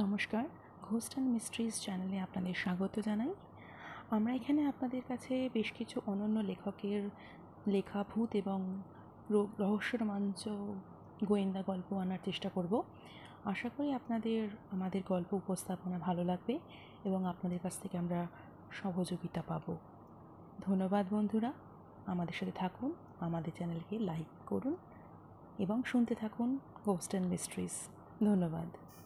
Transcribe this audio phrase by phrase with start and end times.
[0.00, 0.44] নমস্কার।
[0.82, 3.34] Ghost and mysteries চ্যানেলে আপনাদের স্বাগত জানাই।
[4.10, 7.10] আমরা এখানে আপনাদের কাছে বেশ কিছু অনন্য লেখকের
[7.66, 8.82] লেখা ভূত এবং
[9.58, 10.48] রহস্যরোমাঞ্চ
[11.24, 12.82] গোয়েন্দা গল্প আনার চেষ্টা করব।
[13.44, 16.58] আশা করি আপনাদের, আমাদের গল্প উপস্থাপনা ভালো লাগবে
[17.04, 18.26] এবং আপনাদের কাছ থেকে আমরা
[18.70, 19.76] সহযোগিতা পাবো।
[20.60, 21.52] ধন্যবাদ বন্ধুরা।
[22.06, 24.76] আমাদের সাথে থাকুন, আমাদের চ্যানেলকে লাইক করুন
[25.58, 27.74] এবং শুনতে থাকুন ঘোস্ট অ্যান্ড মিস্ট্রিজ
[28.24, 28.68] ধন্যবাদ।